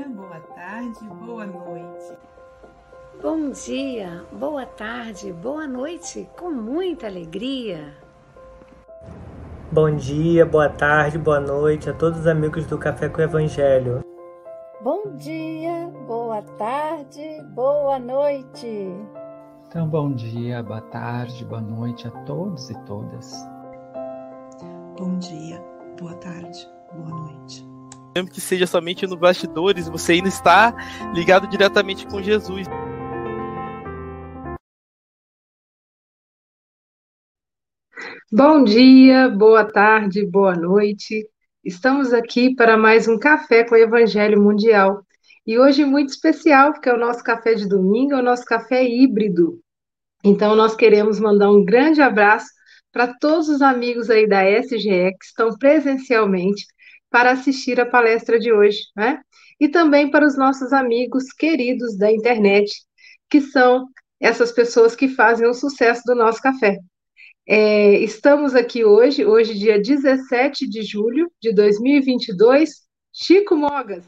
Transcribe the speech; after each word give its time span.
dia, 0.00 0.08
boa 0.08 0.40
tarde, 0.54 1.04
boa 1.04 1.46
noite. 1.46 2.18
Bom 3.22 3.50
dia, 3.50 4.24
boa 4.32 4.64
tarde, 4.64 5.32
boa 5.32 5.66
noite, 5.66 6.28
com 6.38 6.50
muita 6.50 7.06
alegria. 7.06 7.94
Bom 9.70 9.94
dia, 9.94 10.46
boa 10.46 10.68
tarde, 10.68 11.18
boa 11.18 11.40
noite 11.40 11.90
a 11.90 11.92
todos 11.92 12.20
os 12.20 12.26
amigos 12.26 12.66
do 12.66 12.78
Café 12.78 13.08
com 13.08 13.20
o 13.20 13.24
Evangelho. 13.24 14.00
Bom 14.82 15.14
dia, 15.16 15.92
boa 16.06 16.42
tarde, 16.42 17.42
boa 17.50 17.98
noite. 17.98 18.88
Então, 19.68 19.86
bom 19.86 20.12
dia, 20.12 20.62
boa 20.62 20.80
tarde, 20.80 21.44
boa 21.44 21.60
noite 21.60 22.08
a 22.08 22.10
todos 22.24 22.70
e 22.70 22.74
todas. 22.84 23.34
Bom 24.98 25.18
dia, 25.18 25.62
boa 25.98 26.14
tarde, 26.14 26.66
boa 26.92 27.20
noite. 27.20 27.79
Mesmo 28.14 28.28
que 28.28 28.40
seja 28.40 28.66
somente 28.66 29.06
no 29.06 29.16
bastidores, 29.16 29.88
você 29.88 30.14
ainda 30.14 30.28
está 30.28 30.74
ligado 31.14 31.46
diretamente 31.46 32.06
com 32.06 32.20
Jesus. 32.20 32.66
Bom 38.32 38.64
dia, 38.64 39.28
boa 39.28 39.64
tarde, 39.64 40.26
boa 40.26 40.56
noite. 40.56 41.24
Estamos 41.64 42.12
aqui 42.12 42.54
para 42.54 42.76
mais 42.76 43.06
um 43.06 43.18
Café 43.18 43.64
com 43.64 43.74
o 43.74 43.78
Evangelho 43.78 44.40
Mundial. 44.40 45.04
E 45.46 45.58
hoje 45.58 45.84
muito 45.84 46.10
especial, 46.10 46.72
porque 46.72 46.88
é 46.88 46.94
o 46.94 46.98
nosso 46.98 47.22
café 47.22 47.54
de 47.54 47.68
domingo, 47.68 48.14
é 48.14 48.18
o 48.18 48.22
nosso 48.22 48.44
café 48.44 48.84
híbrido. 48.84 49.60
Então, 50.24 50.54
nós 50.54 50.74
queremos 50.74 51.18
mandar 51.18 51.50
um 51.50 51.64
grande 51.64 52.00
abraço 52.00 52.48
para 52.92 53.14
todos 53.18 53.48
os 53.48 53.62
amigos 53.62 54.10
aí 54.10 54.28
da 54.28 54.44
SGE 54.44 55.12
que 55.18 55.24
estão 55.24 55.56
presencialmente 55.56 56.64
para 57.10 57.32
assistir 57.32 57.80
a 57.80 57.86
palestra 57.86 58.38
de 58.38 58.52
hoje, 58.52 58.78
né? 58.96 59.20
E 59.58 59.68
também 59.68 60.10
para 60.10 60.26
os 60.26 60.36
nossos 60.38 60.72
amigos 60.72 61.32
queridos 61.32 61.98
da 61.98 62.10
internet, 62.10 62.72
que 63.28 63.40
são 63.40 63.88
essas 64.18 64.52
pessoas 64.52 64.94
que 64.94 65.08
fazem 65.08 65.46
o 65.46 65.54
sucesso 65.54 66.02
do 66.06 66.14
nosso 66.14 66.40
café. 66.40 66.78
É, 67.46 67.94
estamos 67.98 68.54
aqui 68.54 68.84
hoje, 68.84 69.24
hoje, 69.24 69.58
dia 69.58 69.80
17 69.80 70.68
de 70.68 70.82
julho 70.82 71.30
de 71.42 71.52
2022. 71.52 72.88
Chico 73.12 73.56
Mogas. 73.56 74.04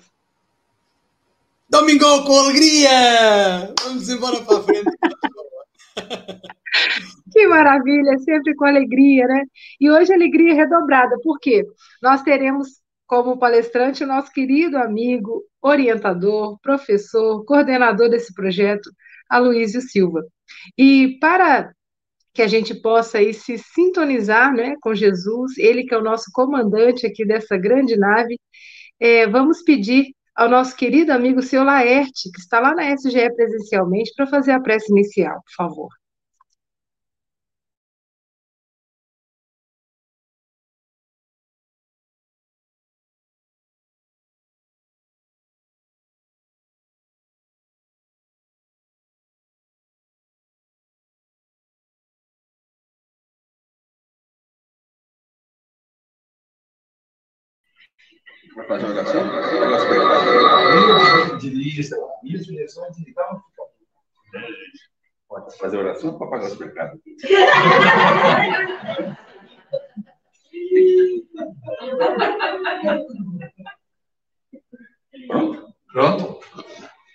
Domingo 1.69 2.22
com 2.24 2.38
alegria! 2.38 3.74
Vamos 3.82 4.08
embora 4.08 4.40
para 4.42 4.58
a 4.58 4.62
frente. 4.62 4.90
que 7.32 7.46
maravilha, 7.46 8.19
sempre 8.19 8.54
com 8.54 8.66
alegria, 8.66 9.26
né? 9.26 9.44
E 9.80 9.90
hoje 9.90 10.12
alegria 10.12 10.54
redobrada, 10.54 11.16
porque 11.24 11.64
nós 12.02 12.22
teremos 12.22 12.81
como 13.12 13.37
palestrante 13.37 14.03
o 14.03 14.06
nosso 14.06 14.33
querido 14.33 14.78
amigo, 14.78 15.45
orientador, 15.61 16.59
professor, 16.62 17.45
coordenador 17.45 18.09
desse 18.09 18.33
projeto, 18.33 18.91
Aloysio 19.28 19.83
Silva. 19.83 20.25
E 20.78 21.19
para 21.21 21.75
que 22.33 22.41
a 22.41 22.47
gente 22.49 22.75
possa 22.75 23.19
aí 23.19 23.34
se 23.34 23.59
sintonizar 23.59 24.55
né, 24.55 24.77
com 24.81 24.95
Jesus, 24.95 25.59
ele 25.59 25.84
que 25.84 25.93
é 25.93 25.99
o 25.99 26.03
nosso 26.03 26.31
comandante 26.33 27.06
aqui 27.06 27.27
dessa 27.27 27.55
grande 27.59 27.99
nave. 27.99 28.41
É, 28.99 29.27
vamos 29.27 29.62
pedir 29.62 30.15
ao 30.34 30.49
nosso 30.49 30.75
querido 30.75 31.12
amigo 31.12 31.43
seu 31.43 31.62
Laerte, 31.62 32.31
que 32.33 32.41
está 32.41 32.61
lá 32.61 32.75
na 32.75 32.94
SGE 32.97 33.31
presencialmente, 33.37 34.15
para 34.17 34.27
fazer 34.27 34.53
a 34.53 34.61
prece 34.61 34.91
inicial, 34.91 35.34
por 35.44 35.55
favor. 35.55 36.01
Vai 58.55 58.67
fazer 58.67 58.84
uma 58.84 58.95
oração? 58.95 59.23
De 61.39 61.50
lista, 61.50 61.97
isso, 62.25 62.50
direção 62.50 62.91
de 62.91 63.15
Pode 65.28 65.56
fazer 65.56 65.78
oração 65.78 66.19
para 66.19 66.27
pagar 66.28 66.47
os 66.47 66.56
pecados. 66.56 67.00
Pronto? 75.27 75.75
Pronto? 75.91 76.41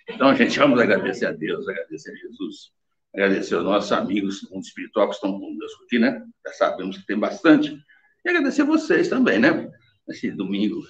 Então, 0.08 0.34
gente, 0.34 0.58
vamos 0.58 0.80
agradecer 0.80 1.26
a 1.26 1.32
Deus, 1.32 1.68
agradecer 1.68 2.10
a 2.10 2.14
Jesus, 2.16 2.72
agradecer 3.14 3.54
aos 3.54 3.64
nossos 3.64 3.92
amigos 3.92 4.42
do 4.42 4.50
mundo 4.50 4.64
espiritual 4.64 5.08
que 5.08 5.14
estão 5.14 5.38
conosco 5.38 5.84
aqui, 5.84 5.98
né? 6.00 6.24
Já 6.46 6.52
sabemos 6.54 6.98
que 6.98 7.06
tem 7.06 7.18
bastante. 7.18 7.78
E 8.24 8.28
agradecer 8.28 8.62
a 8.62 8.66
vocês 8.66 9.08
também, 9.08 9.38
né? 9.38 9.70
Nesse 10.08 10.30
domingo 10.30 10.82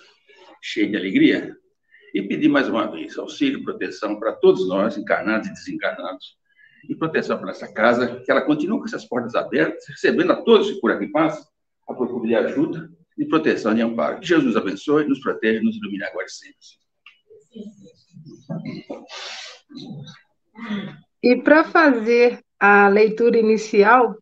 cheio 0.63 0.91
de 0.91 0.97
alegria, 0.97 1.57
e 2.15 2.23
pedir 2.23 2.49
mais 2.49 2.69
uma 2.69 2.91
vez 2.91 3.19
auxílio, 3.19 3.65
proteção 3.65 4.19
para 4.19 4.33
todos 4.33 4.69
nós, 4.69 4.97
encarnados 4.97 5.49
e 5.49 5.53
desencarnados, 5.53 6.37
e 6.89 6.95
proteção 6.95 7.39
para 7.39 7.51
essa 7.51 7.73
casa, 7.73 8.21
que 8.21 8.31
ela 8.31 8.43
continue 8.43 8.79
com 8.79 8.85
essas 8.85 9.05
portas 9.05 9.35
abertas, 9.35 9.85
recebendo 9.89 10.33
a 10.33 10.43
todos 10.43 10.71
que 10.71 10.81
por 10.81 10.91
aqui 10.91 11.09
passam, 11.09 11.45
a 11.89 11.95
procura 11.95 12.27
de 12.29 12.35
ajuda, 12.35 12.91
de 13.17 13.25
proteção 13.27 13.77
e 13.77 13.83
amparo. 13.83 14.21
Que 14.21 14.27
Jesus 14.27 14.47
nos 14.47 14.57
abençoe, 14.57 15.05
nos 15.05 15.21
proteja 15.21 15.61
e 15.61 15.65
nos 15.65 15.77
ilumine 15.77 16.05
agora 16.05 16.27
e 16.27 16.31
sempre. 16.31 16.59
E 21.23 21.37
para 21.43 21.65
fazer 21.65 22.41
a 22.61 22.89
leitura 22.89 23.39
inicial 23.39 24.17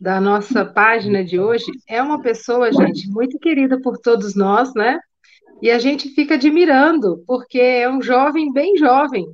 da 0.00 0.20
nossa 0.20 0.64
página 0.64 1.24
de 1.24 1.38
hoje, 1.38 1.66
é 1.88 2.02
uma 2.02 2.20
pessoa, 2.20 2.72
gente, 2.72 3.08
muito 3.08 3.38
querida 3.38 3.80
por 3.80 3.98
todos 3.98 4.34
nós, 4.34 4.72
né? 4.74 4.98
E 5.62 5.70
a 5.70 5.78
gente 5.78 6.10
fica 6.10 6.34
admirando, 6.34 7.22
porque 7.26 7.60
é 7.60 7.88
um 7.88 8.02
jovem 8.02 8.52
bem 8.52 8.76
jovem. 8.76 9.26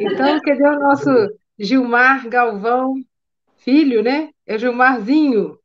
Então, 0.00 0.40
cadê 0.40 0.66
o 0.66 0.78
nosso 0.78 1.10
Gilmar 1.58 2.28
Galvão, 2.28 2.94
filho, 3.58 4.02
né? 4.02 4.30
É 4.46 4.58
Gilmarzinho. 4.58 5.58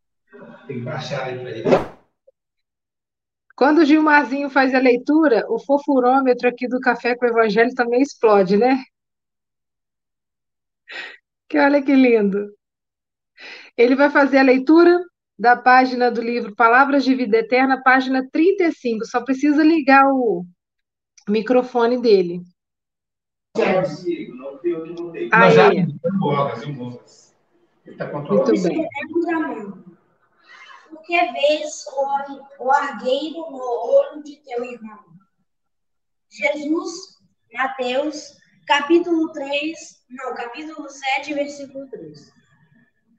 Tem 0.68 0.80
que 0.80 0.86
baixar 0.86 1.22
para 1.22 1.50
ele. 1.50 1.64
Quando 3.56 3.80
o 3.80 3.86
Gilmarzinho 3.86 4.52
faz 4.52 4.76
a 4.76 4.80
leitura, 4.80 5.44
o 5.50 5.58
fofurômetro 5.58 6.48
aqui 6.48 6.68
do 6.68 6.80
Café 6.80 7.16
com 7.16 7.26
o 7.26 7.30
Evangelho 7.30 7.74
também 7.74 8.02
explode, 8.04 8.56
né? 8.56 8.84
Que 11.50 11.58
olha 11.58 11.82
que 11.82 11.96
lindo. 11.96 12.57
Ele 13.78 13.96
vai 13.96 14.10
fazer 14.10 14.40
a 14.40 14.44
leitura 14.44 15.00
da 15.38 15.56
página 15.56 16.10
do 16.10 16.20
livro 16.20 16.56
Palavras 16.56 17.04
de 17.04 17.14
Vida 17.14 17.38
Eterna, 17.38 17.82
página 17.84 18.28
35. 18.32 19.06
Só 19.06 19.22
precisa 19.22 19.64
ligar 19.64 20.04
o 20.12 20.44
microfone 21.30 22.02
dele. 22.02 22.42
Aí. 25.32 25.86
Muito 28.28 28.52
bem. 28.64 28.90
Por 30.90 31.02
que 31.04 31.32
vês 31.32 31.86
o 32.60 32.72
argueiro 32.72 33.52
no 33.52 33.60
olho 33.60 34.24
de 34.24 34.38
teu 34.38 34.64
irmão? 34.64 35.00
Jesus, 36.30 37.18
Mateus, 37.54 38.38
capítulo 38.66 39.32
3, 39.32 40.04
não, 40.10 40.34
capítulo 40.36 40.90
7, 40.90 41.34
versículo 41.34 41.88
3. 41.90 42.34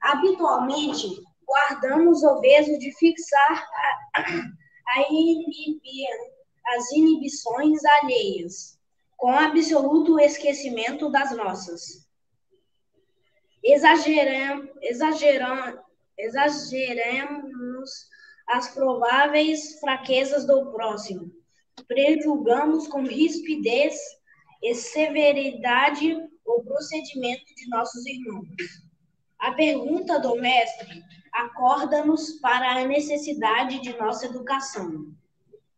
Habitualmente, 0.01 1.21
guardamos 1.45 2.23
o 2.23 2.39
peso 2.41 2.77
de 2.77 2.91
fixar 2.97 3.67
a, 4.15 4.21
a 4.21 5.01
as 6.65 6.91
inibições 6.91 7.83
alheias, 8.01 8.79
com 9.17 9.31
absoluto 9.31 10.19
esquecimento 10.19 11.11
das 11.11 11.35
nossas. 11.35 12.07
Exageram, 13.63 14.69
exageram, 14.81 15.83
exageramos 16.17 17.89
as 18.47 18.69
prováveis 18.69 19.79
fraquezas 19.79 20.45
do 20.45 20.71
próximo. 20.71 21.31
Prejulgamos 21.87 22.87
com 22.87 23.03
rispidez 23.03 23.95
e 24.61 24.75
severidade 24.75 26.15
o 26.45 26.63
procedimento 26.63 27.45
de 27.55 27.69
nossos 27.69 28.05
irmãos. 28.05 28.88
A 29.39 29.53
pergunta 29.53 30.19
do 30.19 30.35
mestre 30.35 31.01
acorda-nos 31.31 32.33
para 32.41 32.71
a 32.71 32.85
necessidade 32.85 33.79
de 33.81 33.97
nossa 33.97 34.25
educação, 34.25 35.13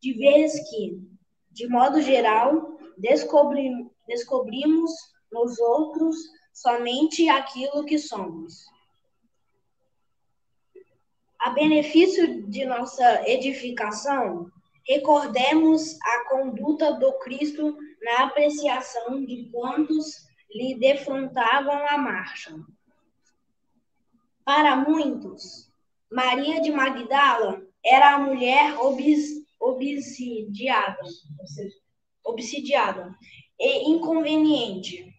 de 0.01 0.13
vez 0.13 0.69
que, 0.69 0.99
de 1.51 1.67
modo 1.67 2.01
geral, 2.01 2.77
descobri 2.97 3.69
descobrimos 4.07 4.91
nos 5.31 5.59
outros 5.59 6.17
somente 6.51 7.29
aquilo 7.29 7.85
que 7.85 7.97
somos. 7.97 8.65
A 11.39 11.51
benefício 11.51 12.47
de 12.49 12.65
nossa 12.65 13.27
edificação, 13.29 14.51
recordemos 14.87 15.97
a 16.01 16.29
conduta 16.29 16.93
do 16.93 17.13
Cristo 17.19 17.77
na 18.01 18.25
apreciação 18.25 19.23
de 19.23 19.49
quantos 19.51 20.27
lhe 20.53 20.75
defrontavam 20.75 21.87
a 21.87 21.97
marcha. 21.97 22.53
Para 24.53 24.75
muitos, 24.75 25.71
Maria 26.11 26.59
de 26.59 26.73
Magdala 26.73 27.65
era 27.85 28.15
a 28.15 28.19
mulher 28.19 28.77
obs, 28.81 29.45
obsidiada, 29.57 30.99
obsidiada 32.25 33.15
e 33.57 33.89
inconveniente, 33.89 35.09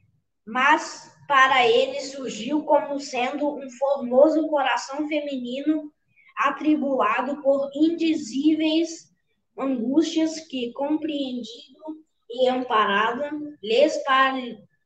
mas 0.46 1.16
para 1.26 1.66
ele 1.66 1.98
surgiu 2.02 2.62
como 2.64 3.00
sendo 3.00 3.56
um 3.56 3.70
formoso 3.70 4.46
coração 4.48 5.08
feminino 5.08 5.90
atribulado 6.36 7.40
por 7.40 7.70
indizíveis 7.74 9.14
angústias 9.58 10.40
que, 10.40 10.74
compreendido 10.74 12.04
e 12.28 12.48
amparado, 12.48 13.56
lhe 13.62 13.88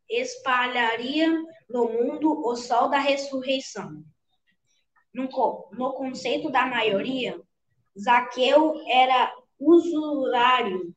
espalharia 0.08 1.36
no 1.68 1.88
mundo 1.88 2.46
o 2.46 2.54
sol 2.54 2.88
da 2.88 3.00
ressurreição. 3.00 4.04
No, 5.16 5.70
no 5.72 5.94
conceito 5.94 6.50
da 6.50 6.66
maioria, 6.66 7.40
Zaqueu 7.98 8.74
era 8.86 9.32
usurário, 9.58 10.94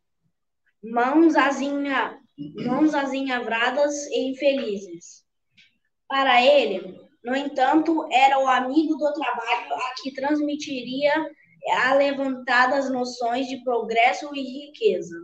mãos 0.84 1.38
azinha, 1.38 2.20
mãos 2.66 2.94
azinhavradas 2.94 3.96
e 4.08 4.32
infelizes. 4.32 5.24
Para 6.06 6.44
ele, 6.44 7.00
no 7.24 7.34
entanto, 7.34 8.06
era 8.12 8.38
o 8.40 8.48
amigo 8.50 8.98
do 8.98 9.14
trabalho 9.14 9.74
a 9.74 9.94
que 10.02 10.14
transmitiria 10.14 11.14
a 11.86 11.94
levantadas 11.94 12.92
noções 12.92 13.48
de 13.48 13.64
progresso 13.64 14.36
e 14.36 14.68
riqueza. 14.68 15.16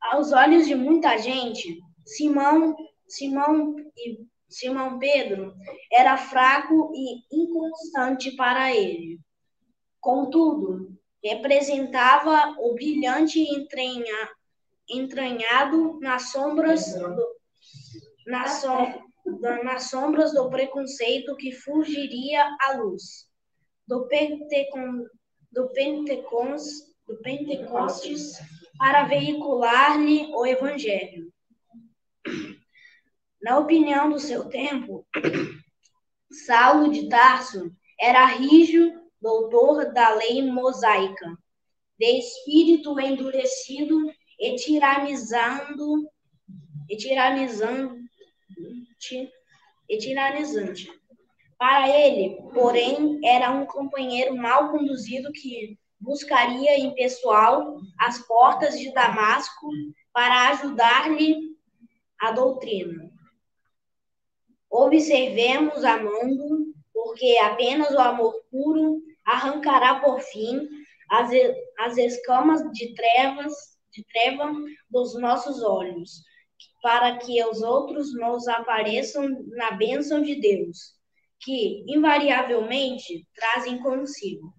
Aos 0.00 0.32
olhos 0.32 0.66
de 0.66 0.74
muita 0.74 1.18
gente, 1.18 1.78
Simão, 2.06 2.74
Simão 3.06 3.76
e 3.94 4.26
Simão 4.48 4.98
Pedro 4.98 5.54
era 5.92 6.16
fraco 6.16 6.92
e 6.94 7.42
inconstante 7.42 8.34
para 8.36 8.74
ele. 8.74 9.20
Contudo, 10.00 10.96
representava 11.22 12.54
o 12.58 12.74
brilhante 12.74 13.40
entranha, 13.40 14.30
entranhado 14.88 15.98
nas 16.00 16.30
sombras 16.30 16.94
do, 16.94 17.36
nas, 18.26 18.62
nas 19.62 19.90
sombras 19.90 20.32
do 20.32 20.48
preconceito 20.48 21.36
que 21.36 21.52
fugiria 21.52 22.44
à 22.60 22.76
luz 22.78 23.28
do, 23.88 24.06
Pentecon, 24.06 25.06
do, 25.50 25.68
Pentecons, 25.70 26.62
do 27.06 27.16
Pentecostes 27.22 28.38
para 28.78 29.04
veicular-lhe 29.04 30.30
o 30.34 30.46
Evangelho. 30.46 31.27
Na 33.40 33.58
opinião 33.58 34.10
do 34.10 34.18
seu 34.18 34.48
tempo, 34.48 35.06
Saulo 36.46 36.90
de 36.90 37.08
Tarso 37.08 37.70
era 38.00 38.26
rígido 38.26 39.00
doutor 39.20 39.92
da 39.92 40.14
lei 40.14 40.42
mosaica, 40.42 41.36
de 41.98 42.18
espírito 42.18 42.98
endurecido 43.00 44.10
e 44.38 44.54
tiranizando 44.56 46.08
e 46.88 46.96
e 49.88 49.98
tiranizante. 49.98 50.90
Para 51.56 51.88
ele, 51.88 52.40
porém, 52.54 53.18
era 53.24 53.50
um 53.50 53.66
companheiro 53.66 54.36
mal 54.36 54.70
conduzido 54.70 55.32
que 55.32 55.76
buscaria 56.00 56.78
em 56.78 56.94
pessoal 56.94 57.80
as 57.98 58.18
portas 58.26 58.78
de 58.78 58.92
Damasco 58.92 59.68
para 60.12 60.50
ajudar-lhe 60.50 61.56
a 62.20 62.30
doutrina. 62.30 63.10
Observemos 64.70 65.84
amando, 65.84 66.74
porque 66.92 67.38
apenas 67.38 67.90
o 67.90 67.98
amor 67.98 68.34
puro 68.50 69.02
arrancará 69.24 70.00
por 70.00 70.20
fim 70.20 70.68
as, 71.10 71.30
as 71.78 71.96
escamas 71.96 72.62
de 72.72 72.94
trevas, 72.94 73.52
de 73.90 74.04
treva 74.12 74.52
dos 74.90 75.18
nossos 75.18 75.62
olhos, 75.62 76.22
para 76.82 77.16
que 77.18 77.42
os 77.44 77.62
outros 77.62 78.14
nos 78.14 78.46
apareçam 78.46 79.28
na 79.48 79.72
bênção 79.72 80.22
de 80.22 80.40
Deus, 80.40 80.94
que 81.40 81.84
invariavelmente 81.86 83.26
trazem 83.34 83.78
consigo. 83.80 84.52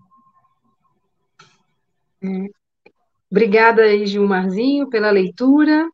Obrigada 3.29 4.05
Gilmarzinho, 4.05 4.89
pela 4.89 5.11
leitura. 5.11 5.89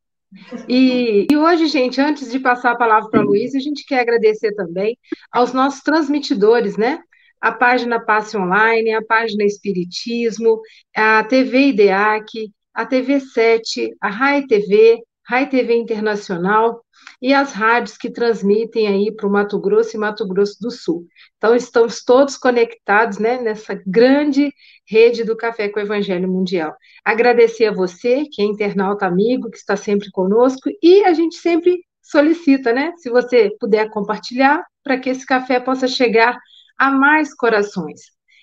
E, 0.68 1.28
e, 1.30 1.38
hoje, 1.38 1.68
gente, 1.68 2.00
antes 2.00 2.32
de 2.32 2.40
passar 2.40 2.72
a 2.72 2.78
palavra 2.78 3.10
para 3.10 3.22
a 3.22 3.24
Luísa, 3.24 3.58
a 3.58 3.62
gente 3.62 3.86
quer 3.86 4.02
agradecer 4.02 4.54
também 4.54 4.98
aos 5.32 5.54
nossos 5.54 5.82
transmitidores, 5.82 6.78
né? 6.78 7.00
A 7.42 7.52
página 7.52 8.00
Passe 8.00 8.38
Online, 8.38 8.94
a 8.94 9.04
página 9.04 9.44
Espiritismo, 9.44 10.60
a 10.96 11.24
TV 11.24 11.70
IDEAC, 11.70 12.52
a 12.74 12.86
TV 12.86 13.20
7, 13.20 13.96
a 14.02 14.10
RAI 14.10 14.46
TV, 14.48 15.02
RAI 15.28 15.50
TV 15.50 15.76
Internacional 15.76 16.84
e 17.22 17.34
as 17.34 17.52
rádios 17.52 17.98
que 17.98 18.12
transmitem 18.12 18.88
aí 18.88 19.12
para 19.16 19.28
o 19.28 19.32
Mato 19.32 19.60
Grosso 19.60 19.96
e 19.96 20.00
Mato 20.00 20.28
Grosso 20.28 20.58
do 20.62 20.70
Sul. 20.70 21.08
Então, 21.38 21.56
estamos 21.56 22.04
todos 22.04 22.38
conectados 22.38 23.18
né, 23.18 23.42
nessa 23.42 23.82
grande 23.86 24.54
rede 24.88 25.24
do 25.24 25.36
Café 25.36 25.70
com 25.70 25.80
o 25.80 25.84
Evangelho 25.84 26.32
Mundial. 26.32 26.76
Agradecer 27.04 27.66
a 27.66 27.74
você, 27.74 28.26
que 28.32 28.42
é 28.42 28.46
internauta 28.46 29.06
amigo, 29.06 29.50
que 29.50 29.58
está 29.58 29.76
sempre 29.76 30.12
conosco, 30.12 30.70
e 30.82 31.04
a 31.04 31.14
gente 31.14 31.36
sempre 31.38 31.84
solicita, 32.02 32.72
né? 32.72 32.94
Se 32.98 33.10
você 33.10 33.52
puder 33.60 33.90
compartilhar, 33.90 34.64
para 34.84 35.00
que 35.00 35.10
esse 35.10 35.26
café 35.26 35.60
possa 35.60 35.88
chegar 35.88 36.38
a 36.78 36.92
mais 36.92 37.34
corações. 37.34 38.02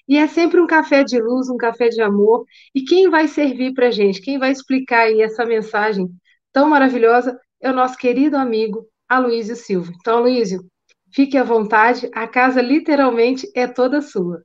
E 0.08 0.18
é 0.18 0.26
sempre 0.26 0.60
um 0.60 0.66
café 0.66 1.04
de 1.04 1.20
luz, 1.20 1.48
um 1.48 1.56
café 1.56 1.88
de 1.88 2.02
amor. 2.02 2.44
E 2.74 2.82
quem 2.82 3.08
vai 3.08 3.28
servir 3.28 3.72
para 3.72 3.86
a 3.86 3.90
gente, 3.90 4.20
quem 4.20 4.38
vai 4.38 4.50
explicar 4.50 5.02
aí 5.02 5.22
essa 5.22 5.44
mensagem 5.46 6.08
tão 6.52 6.68
maravilhosa 6.68 7.40
é 7.61 7.71
o 7.71 7.75
nosso 7.75 7.97
querido 7.97 8.37
amigo 8.37 8.88
Aloísio 9.09 9.56
Silva. 9.56 9.92
Então, 9.99 10.18
Aloísio, 10.18 10.68
fique 11.12 11.37
à 11.37 11.44
vontade, 11.44 12.11
a 12.12 12.26
casa 12.26 12.61
literalmente 12.61 13.50
é 13.54 13.66
toda 13.66 14.02
sua. 14.02 14.44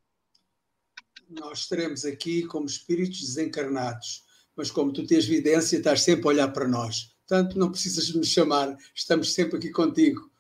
Nós 1.30 1.60
estaremos 1.60 2.06
aqui 2.06 2.44
como 2.44 2.66
espíritos 2.66 3.20
desencarnados, 3.20 4.24
mas 4.56 4.72
como 4.72 4.94
tu 4.94 5.06
tens 5.06 5.26
evidência, 5.26 5.78
estás 5.78 6.02
sempre 6.02 6.26
a 6.28 6.30
olhar 6.30 6.48
para 6.50 6.68
nós. 6.68 7.16
Portanto, 7.28 7.60
não 7.60 7.72
precisas 7.72 8.14
nos 8.14 8.28
chamar, 8.28 8.76
estamos 8.96 9.34
sempre 9.34 9.58
aqui 9.58 9.70
contigo. 9.70 10.32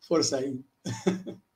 Força 0.00 0.38
aí. 0.38 0.58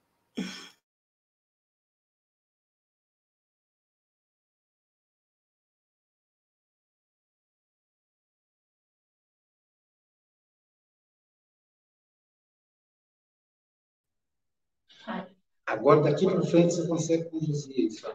Agora, 15.66 16.02
daqui 16.02 16.26
para 16.26 16.42
frente, 16.42 16.74
você 16.74 16.86
consegue 16.86 17.30
conduzir 17.30 17.78
isso. 17.78 18.06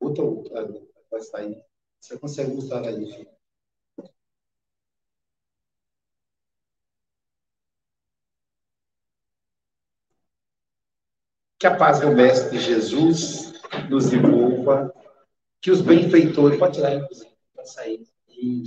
Outra, 0.00 0.24
vai 1.10 1.20
sair. 1.20 1.62
Você 2.00 2.18
consegue 2.18 2.52
usar 2.52 2.86
aí. 2.86 3.28
Que 11.58 11.66
a 11.66 11.76
paz 11.76 12.00
do 12.00 12.12
Mestre 12.12 12.58
Jesus 12.58 13.52
nos 13.90 14.12
envolva, 14.12 14.94
que 15.60 15.70
os 15.70 15.82
benfeitores, 15.82 16.58
pode 16.58 16.74
tirar, 16.74 16.94
inclusive, 16.94 17.30
para 17.52 17.64
sair. 17.64 18.06